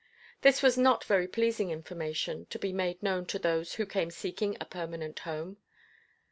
[0.41, 4.57] This was not very pleasing information to be made known to those who came seeking
[4.59, 5.57] a permanent home.